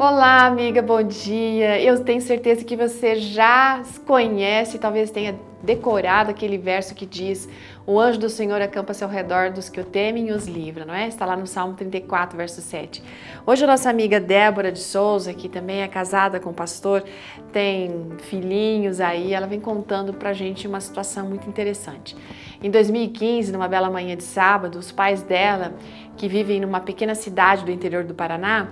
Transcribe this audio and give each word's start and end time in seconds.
Olá, 0.00 0.46
amiga, 0.46 0.80
bom 0.80 1.02
dia. 1.02 1.82
Eu 1.82 2.04
tenho 2.04 2.20
certeza 2.20 2.64
que 2.64 2.76
você 2.76 3.16
já 3.16 3.82
conhece, 4.06 4.78
talvez 4.78 5.10
tenha 5.10 5.34
decorado 5.62 6.30
aquele 6.30 6.58
verso 6.58 6.94
que 6.94 7.06
diz: 7.06 7.48
O 7.86 7.98
anjo 7.98 8.18
do 8.18 8.28
Senhor 8.28 8.60
acampa-se 8.60 9.02
ao 9.02 9.10
redor 9.10 9.50
dos 9.50 9.68
que 9.68 9.80
o 9.80 9.84
temem 9.84 10.28
e 10.28 10.32
os 10.32 10.46
livra, 10.46 10.84
não 10.84 10.94
é? 10.94 11.08
Está 11.08 11.24
lá 11.26 11.36
no 11.36 11.46
Salmo 11.46 11.74
34, 11.74 12.36
verso 12.36 12.60
7. 12.60 13.02
Hoje 13.46 13.64
a 13.64 13.66
nossa 13.66 13.90
amiga 13.90 14.20
Débora 14.20 14.70
de 14.70 14.80
Souza, 14.80 15.32
que 15.34 15.48
também 15.48 15.82
é 15.82 15.88
casada 15.88 16.38
com 16.38 16.50
o 16.50 16.54
pastor, 16.54 17.04
tem 17.52 18.12
filhinhos 18.18 19.00
aí, 19.00 19.32
ela 19.32 19.46
vem 19.46 19.60
contando 19.60 20.12
pra 20.12 20.32
gente 20.32 20.66
uma 20.66 20.80
situação 20.80 21.26
muito 21.26 21.48
interessante. 21.48 22.16
Em 22.62 22.70
2015, 22.70 23.52
numa 23.52 23.68
bela 23.68 23.88
manhã 23.88 24.16
de 24.16 24.24
sábado, 24.24 24.78
os 24.78 24.90
pais 24.90 25.22
dela, 25.22 25.74
que 26.16 26.28
vivem 26.28 26.60
numa 26.60 26.80
pequena 26.80 27.14
cidade 27.14 27.64
do 27.64 27.70
interior 27.70 28.02
do 28.02 28.12
Paraná, 28.12 28.68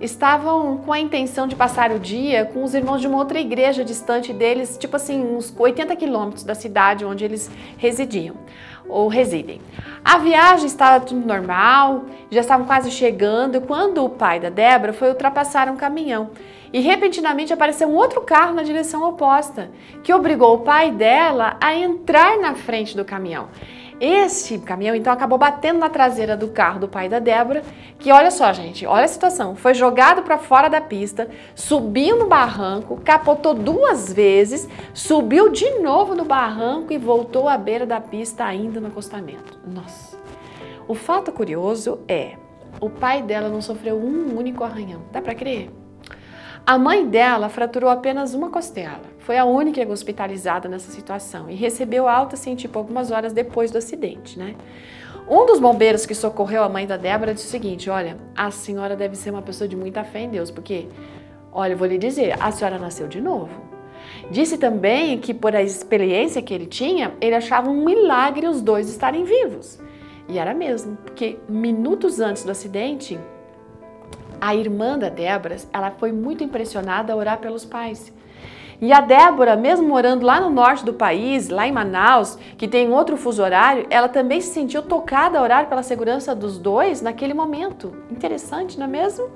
estavam 0.00 0.78
com 0.78 0.92
a 0.92 1.00
intenção 1.00 1.46
de 1.46 1.56
passar 1.56 1.90
o 1.90 1.98
dia 1.98 2.44
com 2.44 2.62
os 2.62 2.74
irmãos 2.74 3.00
de 3.00 3.06
uma 3.06 3.18
outra 3.18 3.38
igreja 3.38 3.84
distante 3.84 4.32
deles, 4.32 4.76
tipo 4.78 4.96
assim, 4.96 5.20
uns 5.20 5.54
80 5.56 5.94
quilômetros 5.96 6.29
da 6.44 6.54
cidade 6.54 7.04
onde 7.04 7.24
eles 7.24 7.50
residiam 7.76 8.36
ou 8.88 9.08
residem. 9.08 9.60
A 10.04 10.18
viagem 10.18 10.66
estava 10.66 11.04
tudo 11.04 11.26
normal, 11.26 12.04
já 12.30 12.40
estavam 12.40 12.66
quase 12.66 12.90
chegando 12.90 13.60
quando 13.60 14.04
o 14.04 14.10
pai 14.10 14.40
da 14.40 14.50
Débora 14.50 14.92
foi 14.92 15.08
ultrapassar 15.08 15.68
um 15.68 15.76
caminhão 15.76 16.30
e 16.72 16.80
repentinamente 16.80 17.52
apareceu 17.52 17.88
um 17.88 17.94
outro 17.94 18.20
carro 18.20 18.54
na 18.54 18.62
direção 18.62 19.02
oposta, 19.08 19.70
que 20.02 20.12
obrigou 20.12 20.54
o 20.54 20.60
pai 20.60 20.90
dela 20.90 21.56
a 21.60 21.74
entrar 21.74 22.38
na 22.38 22.54
frente 22.54 22.96
do 22.96 23.04
caminhão. 23.04 23.48
Esse 24.00 24.58
caminhão 24.58 24.94
então 24.94 25.12
acabou 25.12 25.36
batendo 25.36 25.78
na 25.78 25.90
traseira 25.90 26.34
do 26.34 26.48
carro 26.48 26.80
do 26.80 26.88
pai 26.88 27.06
da 27.06 27.18
Débora, 27.18 27.62
que 27.98 28.10
olha 28.10 28.30
só, 28.30 28.50
gente, 28.50 28.86
olha 28.86 29.04
a 29.04 29.08
situação, 29.08 29.54
foi 29.54 29.74
jogado 29.74 30.22
para 30.22 30.38
fora 30.38 30.68
da 30.70 30.80
pista, 30.80 31.28
subiu 31.54 32.16
no 32.16 32.26
barranco, 32.26 32.98
capotou 33.04 33.52
duas 33.52 34.10
vezes, 34.10 34.66
subiu 34.94 35.50
de 35.50 35.80
novo 35.80 36.14
no 36.14 36.24
barranco 36.24 36.94
e 36.94 36.98
voltou 36.98 37.46
à 37.46 37.58
beira 37.58 37.84
da 37.84 38.00
pista 38.00 38.44
ainda 38.44 38.80
no 38.80 38.86
acostamento. 38.86 39.58
Nossa. 39.66 40.18
O 40.88 40.94
fato 40.94 41.30
curioso 41.30 42.00
é, 42.08 42.36
o 42.80 42.88
pai 42.88 43.20
dela 43.20 43.50
não 43.50 43.60
sofreu 43.60 43.96
um 43.96 44.34
único 44.34 44.64
arranhão. 44.64 45.02
Dá 45.12 45.20
para 45.20 45.34
crer? 45.34 45.70
A 46.66 46.78
mãe 46.78 47.06
dela 47.06 47.50
fraturou 47.50 47.90
apenas 47.90 48.32
uma 48.32 48.48
costela. 48.48 49.09
Foi 49.30 49.38
a 49.38 49.44
única 49.44 49.80
hospitalizada 49.88 50.68
nessa 50.68 50.90
situação 50.90 51.48
e 51.48 51.54
recebeu 51.54 52.08
alta 52.08 52.34
assim, 52.34 52.56
tipo 52.56 52.76
algumas 52.76 53.12
horas 53.12 53.32
depois 53.32 53.70
do 53.70 53.78
acidente, 53.78 54.36
né? 54.36 54.56
Um 55.28 55.46
dos 55.46 55.60
bombeiros 55.60 56.04
que 56.04 56.16
socorreu 56.16 56.64
a 56.64 56.68
mãe 56.68 56.84
da 56.84 56.96
Débora 56.96 57.32
disse 57.32 57.46
o 57.46 57.48
seguinte: 57.48 57.88
Olha, 57.88 58.18
a 58.36 58.50
senhora 58.50 58.96
deve 58.96 59.14
ser 59.14 59.30
uma 59.30 59.40
pessoa 59.40 59.68
de 59.68 59.76
muita 59.76 60.02
fé 60.02 60.22
em 60.22 60.30
Deus, 60.30 60.50
porque, 60.50 60.88
olha, 61.52 61.74
eu 61.74 61.76
vou 61.76 61.86
lhe 61.86 61.96
dizer, 61.96 62.34
a 62.42 62.50
senhora 62.50 62.76
nasceu 62.76 63.06
de 63.06 63.20
novo. 63.20 63.52
Disse 64.32 64.58
também 64.58 65.16
que, 65.20 65.32
por 65.32 65.54
a 65.54 65.62
experiência 65.62 66.42
que 66.42 66.52
ele 66.52 66.66
tinha, 66.66 67.12
ele 67.20 67.36
achava 67.36 67.70
um 67.70 67.84
milagre 67.84 68.48
os 68.48 68.60
dois 68.60 68.90
estarem 68.90 69.22
vivos. 69.22 69.78
E 70.28 70.40
era 70.40 70.52
mesmo, 70.52 70.96
porque 70.96 71.38
minutos 71.48 72.18
antes 72.18 72.42
do 72.42 72.50
acidente, 72.50 73.16
a 74.40 74.56
irmã 74.56 74.98
da 74.98 75.08
Débora, 75.08 75.56
ela 75.72 75.92
foi 75.92 76.10
muito 76.10 76.42
impressionada 76.42 77.12
a 77.12 77.16
orar 77.16 77.38
pelos 77.38 77.64
pais. 77.64 78.12
E 78.80 78.94
a 78.94 79.00
Débora, 79.02 79.56
mesmo 79.56 79.86
morando 79.86 80.24
lá 80.24 80.40
no 80.40 80.48
norte 80.48 80.84
do 80.84 80.94
país, 80.94 81.50
lá 81.50 81.68
em 81.68 81.72
Manaus, 81.72 82.38
que 82.56 82.66
tem 82.66 82.90
outro 82.90 83.16
fuso 83.16 83.42
horário, 83.42 83.86
ela 83.90 84.08
também 84.08 84.40
se 84.40 84.54
sentiu 84.54 84.82
tocada 84.82 85.38
a 85.38 85.42
orar 85.42 85.68
pela 85.68 85.82
segurança 85.82 86.34
dos 86.34 86.56
dois 86.58 87.02
naquele 87.02 87.34
momento. 87.34 87.92
Interessante, 88.10 88.78
não 88.78 88.86
é 88.86 88.88
mesmo? 88.88 89.28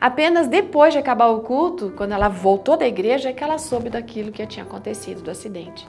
Apenas 0.00 0.48
depois 0.48 0.94
de 0.94 0.98
acabar 0.98 1.26
o 1.26 1.40
culto, 1.40 1.92
quando 1.96 2.12
ela 2.12 2.28
voltou 2.28 2.76
da 2.76 2.86
igreja, 2.86 3.28
é 3.28 3.32
que 3.34 3.44
ela 3.44 3.58
soube 3.58 3.90
daquilo 3.90 4.32
que 4.32 4.44
tinha 4.46 4.64
acontecido, 4.64 5.22
do 5.22 5.30
acidente. 5.30 5.86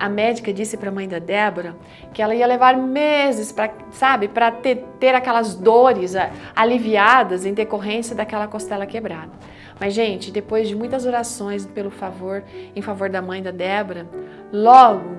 A 0.00 0.08
médica 0.08 0.50
disse 0.50 0.78
para 0.78 0.88
a 0.88 0.92
mãe 0.92 1.06
da 1.06 1.18
Débora 1.18 1.76
que 2.14 2.22
ela 2.22 2.34
ia 2.34 2.46
levar 2.46 2.74
meses 2.74 3.52
para, 3.52 3.70
sabe, 3.90 4.28
para 4.28 4.50
ter, 4.50 4.82
ter 4.98 5.14
aquelas 5.14 5.54
dores 5.54 6.14
aliviadas 6.56 7.44
em 7.44 7.52
decorrência 7.52 8.16
daquela 8.16 8.48
costela 8.48 8.86
quebrada. 8.86 9.30
Mas 9.78 9.92
gente, 9.92 10.30
depois 10.30 10.66
de 10.66 10.74
muitas 10.74 11.04
orações 11.04 11.66
pelo 11.66 11.90
favor, 11.90 12.42
em 12.74 12.80
favor 12.80 13.10
da 13.10 13.20
mãe 13.20 13.42
da 13.42 13.50
Débora, 13.50 14.08
logo, 14.50 15.18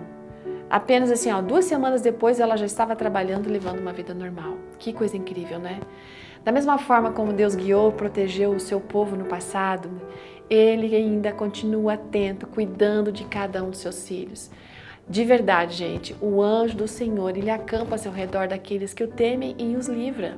apenas 0.67 1.11
assim, 1.11 1.31
ó, 1.31 1.43
duas 1.43 1.65
semanas 1.65 2.01
depois 2.01 2.39
ela 2.39 2.57
já 2.57 2.65
estava 2.65 2.95
trabalhando 2.95 3.47
e 3.47 3.51
levando 3.51 3.79
uma 3.81 3.93
vida 3.93 4.15
normal. 4.15 4.57
Que 4.79 4.91
coisa 4.91 5.15
incrível, 5.15 5.59
né? 5.59 5.79
Da 6.43 6.51
mesma 6.51 6.79
forma 6.79 7.11
como 7.11 7.33
Deus 7.33 7.53
guiou, 7.53 7.91
protegeu 7.91 8.49
o 8.49 8.59
seu 8.59 8.79
povo 8.81 9.15
no 9.15 9.25
passado, 9.25 9.91
ele 10.49 10.95
ainda 10.95 11.31
continua 11.31 11.93
atento, 11.93 12.47
cuidando 12.47 13.11
de 13.11 13.25
cada 13.25 13.63
um 13.63 13.69
dos 13.69 13.77
seus 13.77 14.07
filhos. 14.07 14.49
De 15.09 15.25
verdade, 15.25 15.75
gente, 15.75 16.15
o 16.21 16.41
anjo 16.41 16.77
do 16.77 16.87
Senhor, 16.87 17.35
ele 17.35 17.49
acampa-se 17.49 18.07
ao 18.07 18.13
redor 18.13 18.47
daqueles 18.47 18.93
que 18.93 19.03
o 19.03 19.07
temem 19.07 19.55
e 19.57 19.75
os 19.75 19.87
livra. 19.87 20.37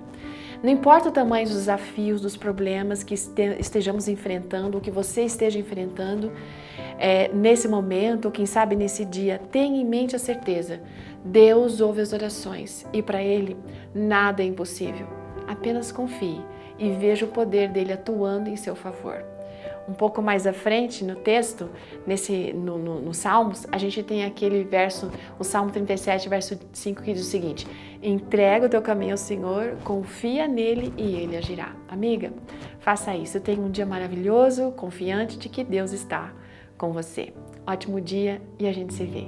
Não 0.64 0.72
importa 0.72 1.10
o 1.10 1.12
tamanho 1.12 1.46
dos 1.46 1.58
desafios, 1.58 2.22
dos 2.22 2.38
problemas 2.38 3.04
que 3.04 3.14
estejamos 3.14 4.08
enfrentando, 4.08 4.78
o 4.78 4.82
que 4.82 4.90
você 4.90 5.24
esteja 5.24 5.60
enfrentando 5.60 6.32
é, 6.98 7.28
nesse 7.34 7.68
momento, 7.68 8.26
ou 8.26 8.32
quem 8.32 8.46
sabe 8.46 8.76
nesse 8.76 9.04
dia, 9.04 9.40
tenha 9.52 9.82
em 9.82 9.86
mente 9.86 10.16
a 10.16 10.20
certeza: 10.20 10.80
Deus 11.24 11.82
ouve 11.82 12.02
as 12.02 12.14
orações 12.14 12.86
e 12.94 13.02
para 13.02 13.22
Ele 13.22 13.58
nada 13.94 14.42
é 14.42 14.46
impossível. 14.46 15.06
Apenas 15.48 15.92
confie 15.92 16.42
e 16.80 16.92
veja 16.92 17.26
o 17.26 17.30
poder 17.30 17.70
dele 17.70 17.92
atuando 17.92 18.50
em 18.50 18.56
seu 18.56 18.76
favor 18.76 19.24
um 19.88 19.94
pouco 19.94 20.22
mais 20.22 20.48
à 20.48 20.54
frente 20.54 21.04
no 21.04 21.16
texto, 21.16 21.70
nesse 22.08 22.54
no, 22.54 22.78
no, 22.78 23.02
no, 23.02 23.14
Salmos, 23.14 23.66
a 23.72 23.78
gente 23.78 24.02
tem 24.04 24.24
aquele 24.24 24.64
verso, 24.64 25.12
o 25.38 25.44
Salmo 25.44 25.72
37, 25.72 26.30
verso 26.30 26.60
5, 26.72 27.02
que 27.02 27.14
diz 27.14 27.22
o 27.22 27.30
seguinte: 27.30 27.68
Entrega 28.02 28.66
o 28.66 28.70
teu 28.70 28.82
caminho 28.82 29.12
ao 29.12 29.18
Senhor, 29.18 29.78
confia 29.84 30.48
nele 30.48 30.94
e 30.98 31.16
ele 31.16 31.38
agirá. 31.38 31.76
Amiga, 31.88 32.34
faça 32.80 33.16
isso. 33.16 33.40
Tenha 33.40 33.62
um 33.62 33.72
dia 33.72 33.86
maravilhoso, 33.86 34.72
confiante 34.72 35.38
de 35.38 35.50
que 35.50 35.64
Deus 35.64 35.92
está 35.92 36.34
com 36.78 36.92
você. 36.92 37.34
Ótimo 37.66 38.02
dia 38.02 38.42
e 38.60 38.68
a 38.68 38.74
gente 38.74 38.94
se 38.94 39.06
vê. 39.06 39.28